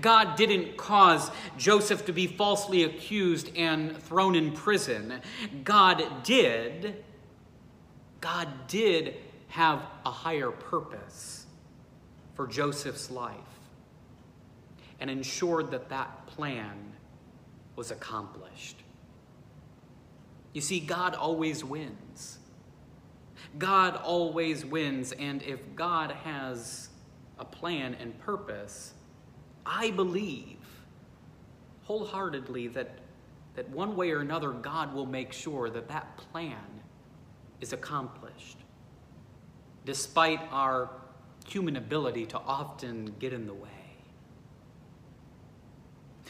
God 0.01 0.35
didn't 0.35 0.77
cause 0.77 1.31
Joseph 1.57 2.05
to 2.05 2.13
be 2.13 2.27
falsely 2.27 2.83
accused 2.83 3.55
and 3.55 3.97
thrown 3.97 4.35
in 4.35 4.51
prison. 4.51 5.21
God 5.63 6.23
did. 6.23 7.03
God 8.21 8.67
did 8.67 9.15
have 9.49 9.81
a 10.05 10.11
higher 10.11 10.51
purpose 10.51 11.45
for 12.33 12.47
Joseph's 12.47 13.11
life 13.11 13.35
and 14.99 15.09
ensured 15.09 15.71
that 15.71 15.89
that 15.89 16.25
plan 16.27 16.93
was 17.75 17.91
accomplished. 17.91 18.77
You 20.53 20.61
see, 20.61 20.79
God 20.79 21.15
always 21.15 21.63
wins. 21.63 22.39
God 23.57 23.95
always 23.97 24.65
wins, 24.65 25.11
and 25.13 25.41
if 25.43 25.59
God 25.75 26.11
has 26.23 26.89
a 27.39 27.45
plan 27.45 27.95
and 27.99 28.17
purpose, 28.19 28.94
I 29.65 29.91
believe 29.91 30.57
wholeheartedly 31.83 32.67
that, 32.69 32.99
that 33.55 33.69
one 33.69 33.95
way 33.95 34.11
or 34.11 34.19
another, 34.19 34.51
God 34.51 34.93
will 34.93 35.05
make 35.05 35.33
sure 35.33 35.69
that 35.69 35.87
that 35.87 36.17
plan 36.17 36.81
is 37.61 37.73
accomplished, 37.73 38.57
despite 39.85 40.39
our 40.51 40.89
human 41.47 41.75
ability 41.75 42.25
to 42.27 42.39
often 42.39 43.15
get 43.19 43.33
in 43.33 43.45
the 43.45 43.53
way. 43.53 43.69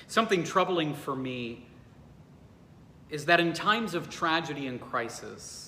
Something 0.08 0.44
troubling 0.44 0.94
for 0.94 1.16
me 1.16 1.66
is 3.10 3.26
that 3.26 3.40
in 3.40 3.54
times 3.54 3.94
of 3.94 4.10
tragedy 4.10 4.68
and 4.68 4.80
crisis, 4.80 5.66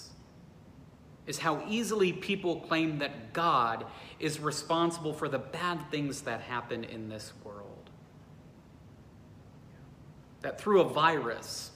is 1.27 1.37
how 1.37 1.61
easily 1.67 2.13
people 2.13 2.61
claim 2.61 2.99
that 2.99 3.33
God 3.33 3.85
is 4.19 4.39
responsible 4.39 5.13
for 5.13 5.27
the 5.27 5.37
bad 5.37 5.91
things 5.91 6.21
that 6.21 6.41
happen 6.41 6.85
in 6.85 7.09
this 7.09 7.33
world. 7.43 7.46
That 10.47 10.61
through 10.61 10.79
a 10.79 10.87
virus, 10.87 11.71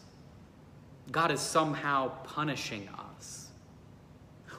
God 1.11 1.29
is 1.29 1.41
somehow 1.41 2.07
punishing 2.23 2.87
us. 3.17 3.49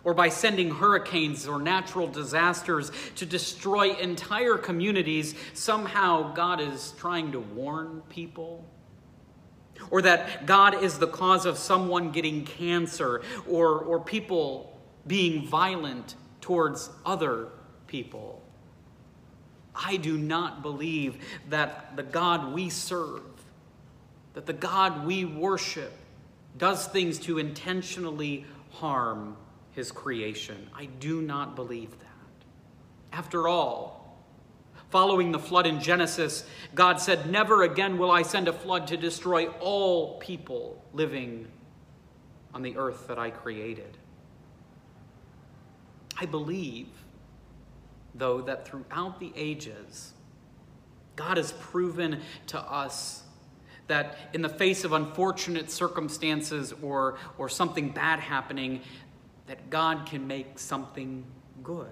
Or 0.04 0.12
by 0.12 0.28
sending 0.28 0.70
hurricanes 0.70 1.48
or 1.48 1.58
natural 1.58 2.08
disasters 2.08 2.92
to 3.16 3.24
destroy 3.24 3.94
entire 3.94 4.58
communities, 4.58 5.34
somehow 5.54 6.34
God 6.34 6.60
is 6.60 6.92
trying 6.98 7.32
to 7.32 7.40
warn 7.40 8.02
people 8.10 8.66
or 9.88 10.02
that 10.02 10.44
God 10.44 10.82
is 10.82 10.98
the 10.98 11.08
cause 11.08 11.46
of 11.46 11.56
someone 11.56 12.12
getting 12.12 12.44
cancer, 12.44 13.22
or, 13.48 13.78
or 13.78 13.98
people 13.98 14.78
being 15.06 15.46
violent 15.46 16.16
towards 16.42 16.90
other 17.06 17.48
people. 17.86 18.42
I 19.74 19.96
do 19.96 20.18
not 20.18 20.60
believe 20.60 21.24
that 21.48 21.96
the 21.96 22.02
God 22.02 22.52
we 22.52 22.68
serve, 22.68 23.22
that 24.34 24.46
the 24.46 24.52
God 24.52 25.06
we 25.06 25.24
worship, 25.24 25.92
does 26.56 26.86
things 26.86 27.18
to 27.20 27.38
intentionally 27.38 28.44
harm 28.70 29.36
his 29.72 29.90
creation. 29.90 30.68
I 30.76 30.86
do 30.86 31.22
not 31.22 31.56
believe 31.56 31.90
that. 31.90 33.16
After 33.16 33.48
all, 33.48 34.18
following 34.90 35.32
the 35.32 35.38
flood 35.38 35.66
in 35.66 35.80
Genesis, 35.80 36.44
God 36.74 37.00
said, 37.00 37.30
Never 37.30 37.62
again 37.62 37.98
will 37.98 38.10
I 38.10 38.22
send 38.22 38.48
a 38.48 38.52
flood 38.52 38.86
to 38.88 38.96
destroy 38.96 39.46
all 39.60 40.18
people 40.18 40.82
living 40.92 41.48
on 42.54 42.62
the 42.62 42.76
earth 42.76 43.08
that 43.08 43.18
I 43.18 43.30
created. 43.30 43.96
I 46.18 46.26
believe, 46.26 46.88
though, 48.14 48.42
that 48.42 48.68
throughout 48.68 49.18
the 49.18 49.32
ages, 49.34 50.12
God 51.16 51.38
has 51.38 51.52
proven 51.52 52.20
to 52.48 52.60
us 52.60 53.22
that 53.88 54.16
in 54.32 54.42
the 54.42 54.48
face 54.48 54.84
of 54.84 54.92
unfortunate 54.92 55.70
circumstances 55.70 56.72
or, 56.82 57.18
or 57.38 57.48
something 57.48 57.90
bad 57.90 58.20
happening, 58.20 58.80
that 59.46 59.70
God 59.70 60.06
can 60.06 60.26
make 60.26 60.58
something 60.58 61.24
good. 61.62 61.88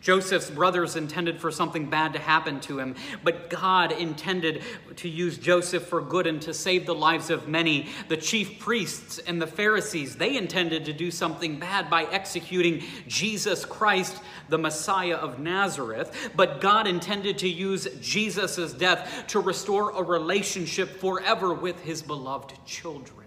Joseph's 0.00 0.50
brothers 0.50 0.96
intended 0.96 1.40
for 1.40 1.50
something 1.50 1.90
bad 1.90 2.12
to 2.12 2.18
happen 2.18 2.60
to 2.60 2.78
him, 2.78 2.94
but 3.24 3.50
God 3.50 3.92
intended 3.92 4.62
to 4.96 5.08
use 5.08 5.38
Joseph 5.38 5.84
for 5.84 6.00
good 6.00 6.26
and 6.26 6.40
to 6.42 6.54
save 6.54 6.86
the 6.86 6.94
lives 6.94 7.30
of 7.30 7.48
many. 7.48 7.88
The 8.08 8.16
chief 8.16 8.58
priests 8.58 9.18
and 9.18 9.40
the 9.40 9.46
Pharisees, 9.46 10.16
they 10.16 10.36
intended 10.36 10.84
to 10.84 10.92
do 10.92 11.10
something 11.10 11.58
bad 11.58 11.90
by 11.90 12.04
executing 12.04 12.82
Jesus 13.06 13.64
Christ, 13.64 14.20
the 14.48 14.58
Messiah 14.58 15.16
of 15.16 15.38
Nazareth, 15.38 16.30
but 16.36 16.60
God 16.60 16.86
intended 16.86 17.38
to 17.38 17.48
use 17.48 17.88
Jesus' 18.00 18.72
death 18.72 19.24
to 19.28 19.40
restore 19.40 19.90
a 19.90 20.02
relationship 20.02 21.00
forever 21.00 21.52
with 21.54 21.80
his 21.82 22.02
beloved 22.02 22.52
children. 22.64 23.26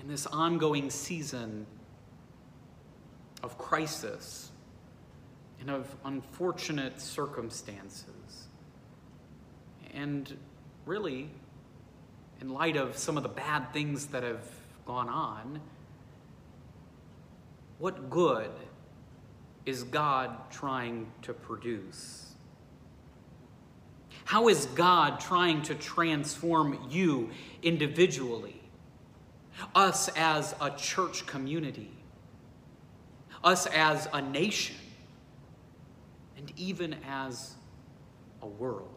In 0.00 0.08
this 0.08 0.26
ongoing 0.26 0.90
season, 0.90 1.66
of 3.42 3.58
crisis 3.58 4.50
and 5.60 5.70
of 5.70 5.94
unfortunate 6.04 7.00
circumstances. 7.00 8.48
And 9.94 10.36
really, 10.86 11.30
in 12.40 12.50
light 12.50 12.76
of 12.76 12.96
some 12.96 13.16
of 13.16 13.22
the 13.22 13.28
bad 13.28 13.72
things 13.72 14.06
that 14.06 14.22
have 14.22 14.48
gone 14.86 15.08
on, 15.08 15.60
what 17.78 18.10
good 18.10 18.50
is 19.66 19.84
God 19.84 20.50
trying 20.50 21.10
to 21.22 21.32
produce? 21.32 22.32
How 24.24 24.48
is 24.48 24.66
God 24.66 25.20
trying 25.20 25.62
to 25.62 25.74
transform 25.74 26.78
you 26.90 27.30
individually, 27.62 28.60
us 29.74 30.08
as 30.16 30.54
a 30.60 30.70
church 30.70 31.26
community? 31.26 31.97
Us 33.44 33.66
as 33.66 34.08
a 34.12 34.20
nation, 34.20 34.76
and 36.36 36.52
even 36.56 36.96
as 37.08 37.54
a 38.42 38.46
world. 38.46 38.88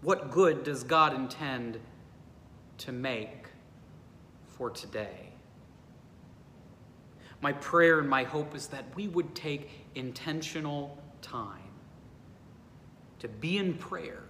What 0.00 0.30
good 0.30 0.64
does 0.64 0.82
God 0.82 1.14
intend 1.14 1.78
to 2.78 2.92
make 2.92 3.48
for 4.46 4.70
today? 4.70 5.30
My 7.40 7.52
prayer 7.52 7.98
and 7.98 8.08
my 8.08 8.24
hope 8.24 8.54
is 8.54 8.68
that 8.68 8.84
we 8.94 9.08
would 9.08 9.34
take 9.34 9.70
intentional 9.94 10.96
time 11.20 11.58
to 13.18 13.28
be 13.28 13.58
in 13.58 13.74
prayer 13.74 14.22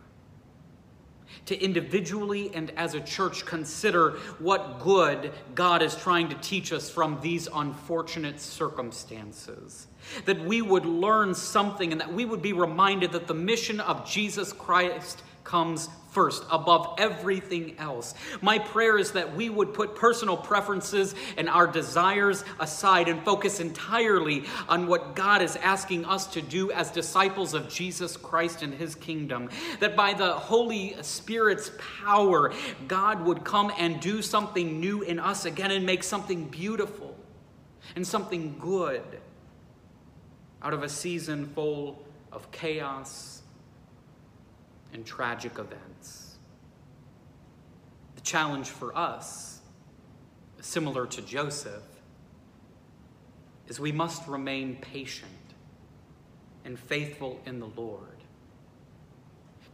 to 1.47 1.59
individually 1.63 2.51
and 2.55 2.71
as 2.77 2.95
a 2.95 3.01
church 3.01 3.45
consider 3.45 4.13
what 4.39 4.81
good 4.81 5.33
God 5.55 5.83
is 5.83 5.95
trying 5.95 6.29
to 6.29 6.35
teach 6.37 6.73
us 6.73 6.91
from 6.91 7.19
these 7.21 7.49
unfortunate 7.53 8.41
circumstances. 8.41 9.87
That 10.25 10.45
we 10.45 10.63
would 10.63 10.85
learn 10.85 11.35
something 11.35 11.93
and 11.93 12.01
that 12.01 12.13
we 12.13 12.25
would 12.25 12.43
be 12.43 12.53
reminded 12.53 13.13
that 13.13 13.27
the 13.27 13.35
mission 13.35 13.81
of 13.81 14.09
Jesus 14.09 14.53
Christ 14.53 15.23
comes 15.45 15.89
first, 16.13 16.45
above 16.51 16.95
everything 16.99 17.75
else. 17.79 18.15
My 18.43 18.59
prayer 18.59 18.99
is 18.99 19.13
that 19.13 19.35
we 19.35 19.49
would 19.49 19.73
put 19.73 19.97
personal 19.97 20.37
preferences 20.37 21.15
and 21.39 21.49
our 21.49 21.67
desires 21.67 22.45
aside 22.61 23.09
and 23.09 23.25
focus 23.25 23.61
entirely 23.61 24.45
on 24.69 24.87
what 24.87 25.17
God 25.17 25.41
is 25.41 25.57
asking 25.57 26.05
us 26.05 26.27
to 26.29 26.43
do 26.43 26.71
as 26.71 26.91
disciples 26.91 27.55
of 27.55 27.69
Jesus 27.69 28.17
Christ 28.19 28.63
and 28.63 28.75
his 28.75 28.95
kingdom. 28.95 29.49
That 29.81 29.97
by 29.97 30.13
the 30.13 30.35
Holy 30.35 30.97
Spirit's 31.01 31.71
power, 32.05 32.53
God 32.87 33.25
would 33.25 33.43
come 33.43 33.73
and 33.79 33.99
do 33.99 34.21
something 34.21 34.81
new 34.81 35.01
in 35.01 35.19
us 35.19 35.47
again 35.47 35.71
and 35.71 35.87
make 35.87 36.03
something 36.03 36.45
beautiful 36.45 37.17
and 37.97 38.07
something 38.07 38.57
good 38.61 39.03
out 40.63 40.75
of 40.75 40.83
a 40.83 40.89
season 40.89 41.47
full 41.47 42.05
of 42.31 42.51
chaos 42.53 43.42
and 44.93 45.05
tragic 45.05 45.59
events. 45.59 46.37
The 48.15 48.21
challenge 48.21 48.69
for 48.69 48.97
us, 48.97 49.61
similar 50.61 51.07
to 51.07 51.23
Joseph, 51.23 51.83
is 53.69 53.81
we 53.81 53.93
must 53.93 54.27
remain 54.29 54.77
patient 54.77 55.31
and 56.65 56.79
faithful 56.79 57.41
in 57.47 57.59
the 57.59 57.69
Lord. 57.77 58.09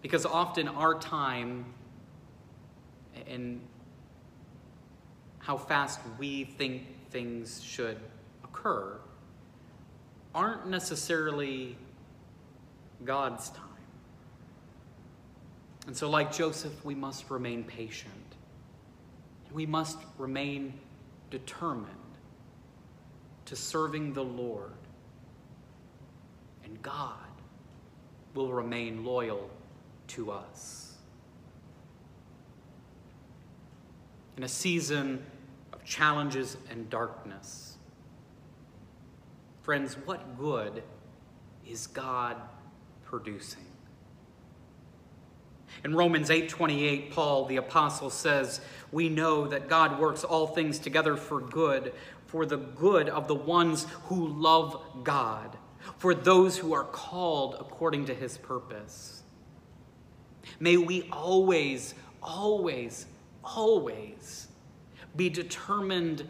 Because 0.03 0.25
often 0.25 0.69
our 0.69 0.95
time 0.99 1.67
and 3.27 3.61
how 5.39 5.57
fast 5.57 6.01
we 6.19 6.45
think 6.45 6.83
things 7.11 7.63
should 7.63 7.99
occur 8.45 8.99
aren't 10.35 10.69
necessarily 10.69 11.77
God's 13.05 13.51
time. 13.51 13.68
And 15.89 15.97
so, 15.97 16.11
like 16.11 16.31
Joseph, 16.31 16.85
we 16.85 16.95
must 16.95 17.31
remain 17.31 17.65
patient. 17.65 18.13
We 19.51 19.65
must 19.65 19.97
remain 20.19 20.75
determined 21.31 21.89
to 23.47 23.57
serving 23.57 24.13
the 24.13 24.23
Lord. 24.23 24.75
And 26.63 26.81
God 26.83 27.15
will 28.35 28.53
remain 28.53 29.03
loyal 29.03 29.49
to 30.09 30.31
us. 30.31 30.93
In 34.37 34.43
a 34.43 34.49
season 34.49 35.25
of 35.73 35.83
challenges 35.85 36.59
and 36.71 36.91
darkness, 36.91 37.79
friends, 39.63 39.97
what 40.05 40.39
good 40.39 40.83
is 41.67 41.87
God 41.87 42.37
producing? 43.07 43.68
In 45.85 45.95
Romans 45.95 46.31
8:28, 46.31 47.13
Paul 47.13 47.45
the 47.45 47.57
apostle 47.57 48.11
says, 48.11 48.61
"We 48.91 49.09
know 49.09 49.47
that 49.47 49.69
God 49.69 49.99
works 49.99 50.25
all 50.25 50.49
things 50.49 50.79
together 50.79 51.17
for 51.17 51.41
good, 51.41 51.95
for 52.27 52.45
the 52.45 52.57
good 52.57 53.09
of 53.09 53.29
the 53.29 53.35
ones 53.35 53.87
who 54.07 54.27
love 54.27 54.83
God, 55.05 55.57
for 55.97 56.15
those 56.15 56.59
who 56.59 56.73
are 56.73 56.85
called 56.85 57.57
according 57.61 58.07
to 58.07 58.15
his 58.15 58.39
purpose." 58.39 59.23
May 60.61 60.77
we 60.77 61.09
always, 61.13 61.95
always, 62.23 63.07
always 63.45 64.49
be 65.15 65.29
determined 65.29 66.29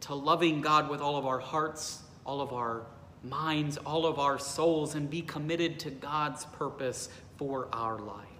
to 0.00 0.14
loving 0.14 0.60
God 0.60 0.88
with 0.88 1.00
all 1.00 1.16
of 1.16 1.26
our 1.26 1.38
hearts, 1.38 2.02
all 2.24 2.40
of 2.40 2.52
our 2.52 2.86
minds, 3.22 3.76
all 3.78 4.06
of 4.06 4.18
our 4.18 4.38
souls, 4.38 4.94
and 4.94 5.10
be 5.10 5.22
committed 5.22 5.80
to 5.80 5.90
God's 5.90 6.44
purpose 6.44 7.08
for 7.36 7.68
our 7.72 7.98
life. 7.98 8.35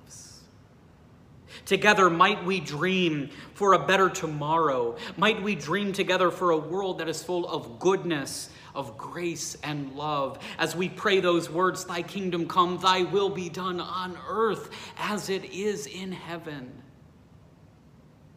Together, 1.67 2.09
might 2.09 2.43
we 2.45 2.61
dream 2.61 3.29
for 3.55 3.73
a 3.73 3.87
better 3.87 4.09
tomorrow. 4.09 4.97
Might 5.17 5.43
we 5.43 5.57
dream 5.57 5.93
together 5.93 6.31
for 6.31 6.53
a 6.53 6.57
world 6.57 6.99
that 6.99 7.09
is 7.09 7.25
full 7.25 7.47
of 7.49 7.81
goodness, 7.81 8.51
of 8.73 8.97
grace, 8.97 9.57
and 9.65 9.93
love. 9.97 10.39
As 10.59 10.77
we 10.77 10.89
pray 10.89 11.19
those 11.19 11.51
words, 11.51 11.85
Thy 11.85 12.03
kingdom 12.03 12.47
come, 12.47 12.79
Thy 12.79 13.03
will 13.03 13.31
be 13.31 13.49
done 13.49 13.81
on 13.81 14.17
earth 14.29 14.71
as 14.97 15.29
it 15.29 15.45
is 15.47 15.89
in 15.89 16.13
heaven. 16.13 16.71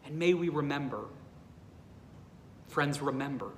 And 0.04 0.18
may 0.18 0.34
we 0.34 0.48
remember, 0.48 1.04
friends, 2.66 3.00
remember 3.00 3.52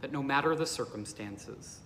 that 0.00 0.12
no 0.12 0.22
matter 0.22 0.56
the 0.56 0.66
circumstances 0.66 1.80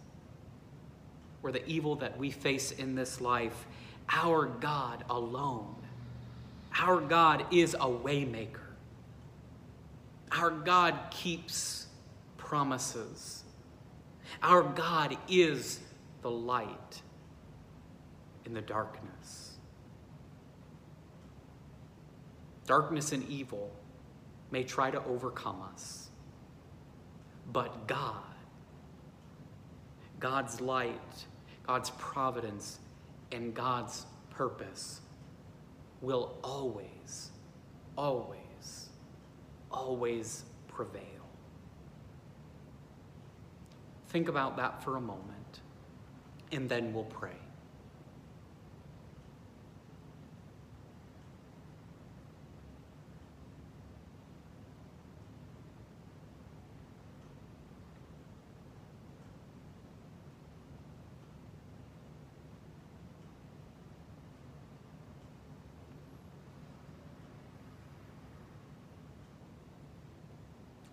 or 1.42 1.51
the 1.51 1.66
evil 1.66 1.96
that 1.96 2.16
we 2.16 2.31
face 2.31 2.70
in 2.70 2.94
this 2.94 3.20
life, 3.20 3.66
our 4.09 4.46
God 4.46 5.05
alone 5.11 5.74
our 6.78 7.00
God 7.00 7.44
is 7.52 7.74
a 7.74 7.78
waymaker. 7.78 8.60
Our 10.30 10.50
God 10.50 10.94
keeps 11.10 11.86
promises. 12.36 13.42
Our 14.42 14.62
God 14.62 15.16
is 15.28 15.80
the 16.22 16.30
light 16.30 17.02
in 18.44 18.54
the 18.54 18.60
darkness. 18.60 19.56
Darkness 22.66 23.12
and 23.12 23.26
evil 23.28 23.72
may 24.50 24.62
try 24.62 24.90
to 24.90 25.02
overcome 25.04 25.62
us, 25.72 26.10
but 27.52 27.86
God, 27.86 28.22
God's 30.20 30.60
light, 30.60 31.26
God's 31.66 31.90
providence, 31.90 32.78
and 33.32 33.54
God's 33.54 34.06
purpose 34.30 35.00
will 36.00 36.37
always, 36.42 37.30
always, 37.96 38.88
always 39.70 40.44
prevail. 40.68 41.02
Think 44.08 44.28
about 44.28 44.56
that 44.56 44.82
for 44.82 44.96
a 44.96 45.00
moment, 45.00 45.61
and 46.52 46.68
then 46.68 46.92
we'll 46.92 47.04
pray. 47.04 47.37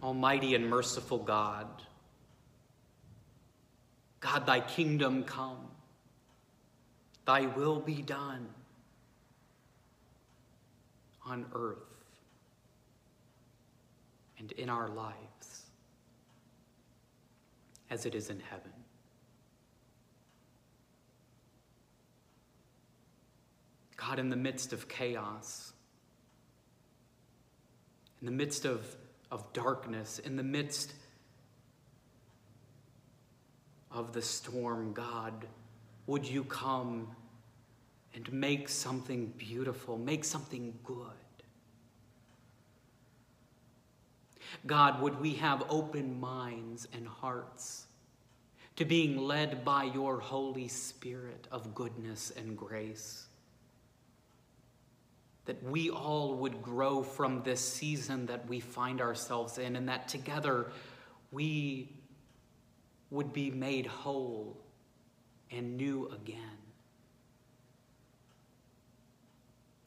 Almighty 0.06 0.54
and 0.54 0.70
merciful 0.70 1.18
God, 1.18 1.66
God, 4.20 4.46
thy 4.46 4.60
kingdom 4.60 5.24
come, 5.24 5.68
thy 7.26 7.48
will 7.48 7.80
be 7.80 8.04
done 8.04 8.48
on 11.26 11.48
earth 11.56 11.80
and 14.38 14.52
in 14.52 14.70
our 14.70 14.90
lives 14.90 15.64
as 17.90 18.06
it 18.06 18.14
is 18.14 18.30
in 18.30 18.40
heaven. 18.40 18.74
God, 23.98 24.20
in 24.20 24.30
the 24.30 24.36
midst 24.36 24.72
of 24.72 24.88
chaos, 24.88 25.74
in 28.22 28.28
the 28.28 28.32
midst 28.32 28.66
of, 28.66 28.86
of 29.36 29.52
darkness, 29.52 30.18
in 30.20 30.38
the 30.38 30.44
midst 30.44 30.94
of 33.92 34.14
the 34.14 34.22
storm, 34.22 34.94
God, 34.94 35.46
would 36.08 36.26
you 36.26 36.46
come 36.46 37.10
and 38.14 38.32
make 38.32 38.70
something 38.70 39.34
beautiful, 39.38 39.98
make 39.98 40.24
something 40.24 40.74
good? 40.86 40.98
God, 44.66 45.02
would 45.02 45.20
we 45.20 45.34
have 45.34 45.66
open 45.70 46.18
minds 46.18 46.88
and 46.94 47.06
hearts 47.06 47.88
to 48.78 48.86
being 48.86 49.18
led 49.18 49.66
by 49.66 49.84
your 49.84 50.22
Holy 50.22 50.70
Spirit 50.70 51.46
of 51.52 51.76
goodness 51.76 52.32
and 52.38 52.58
grace? 52.58 53.26
That 55.46 55.62
we 55.64 55.90
all 55.90 56.36
would 56.36 56.62
grow 56.62 57.04
from 57.04 57.44
this 57.44 57.62
season 57.62 58.26
that 58.28 58.48
we 58.48 58.60
find 58.60 59.00
ourselves 59.02 59.58
in, 59.58 59.76
and 59.76 59.88
that 59.90 60.08
together 60.08 60.72
we 61.32 61.90
would 63.12 63.32
be 63.32 63.52
made 63.52 63.86
whole 63.86 64.58
and 65.52 65.78
new 65.78 66.10
again. 66.10 66.40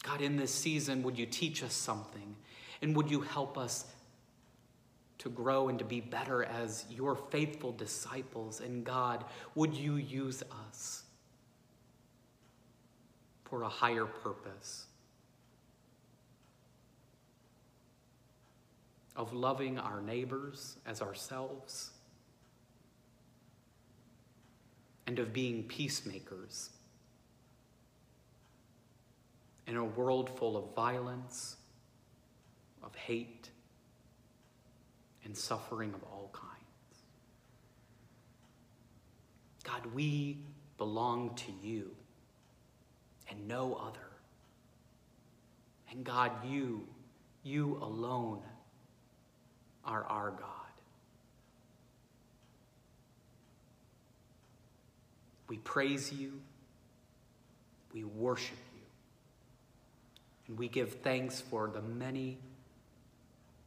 God, 0.03 0.21
in 0.21 0.37
this 0.37 0.53
season, 0.53 1.03
would 1.03 1.19
you 1.19 1.25
teach 1.25 1.61
us 1.63 1.73
something? 1.73 2.35
And 2.81 2.95
would 2.95 3.11
you 3.11 3.21
help 3.21 3.57
us 3.57 3.85
to 5.19 5.29
grow 5.29 5.67
and 5.67 5.77
to 5.79 5.85
be 5.85 5.99
better 5.99 6.43
as 6.43 6.85
your 6.89 7.15
faithful 7.15 7.73
disciples? 7.73 8.61
And 8.61 8.85
God, 8.85 9.25
would 9.53 9.75
you 9.75 9.97
use 9.97 10.41
us 10.69 11.03
for 13.43 13.63
a 13.63 13.69
higher 13.69 14.05
purpose? 14.05 14.85
Of 19.19 19.33
loving 19.33 19.77
our 19.77 20.01
neighbors 20.01 20.77
as 20.87 21.01
ourselves 21.01 21.91
and 25.05 25.19
of 25.19 25.33
being 25.33 25.63
peacemakers 25.63 26.69
in 29.67 29.75
a 29.75 29.83
world 29.83 30.29
full 30.37 30.55
of 30.55 30.73
violence, 30.73 31.57
of 32.81 32.95
hate, 32.95 33.49
and 35.25 35.35
suffering 35.37 35.93
of 35.93 36.01
all 36.03 36.29
kinds. 36.33 36.49
God, 39.63 39.85
we 39.93 40.37
belong 40.77 41.35
to 41.35 41.51
you 41.61 41.91
and 43.29 43.47
no 43.47 43.75
other. 43.75 44.09
And 45.91 46.03
God, 46.03 46.31
you, 46.47 46.87
you 47.43 47.77
alone 47.81 48.41
are 49.89 50.05
our 50.05 50.31
God. 50.31 50.45
We 55.47 55.57
praise 55.57 56.13
you. 56.13 56.39
We 57.91 58.03
worship 58.03 58.57
you. 58.75 58.81
And 60.47 60.57
we 60.59 60.67
give 60.67 60.93
thanks 61.01 61.41
for 61.41 61.67
the 61.67 61.81
many 61.81 62.37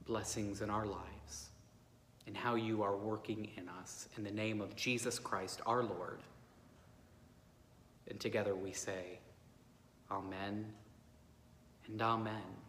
blessings 0.07 0.63
in 0.63 0.71
our 0.71 0.87
lives 0.87 1.51
and 2.27 2.37
how 2.37 2.55
you 2.55 2.85
are 2.85 2.97
working 2.97 3.49
in 3.57 3.69
us. 3.69 4.09
In 4.17 4.23
the 4.23 4.31
name 4.31 4.61
of 4.61 4.77
Jesus 4.77 5.19
Christ, 5.19 5.61
our 5.67 5.83
Lord. 5.83 6.21
And 8.09 8.21
together 8.21 8.55
we 8.55 8.73
say, 8.73 9.19
Amen 10.11 10.67
and 11.89 12.01
Amen. 12.01 12.62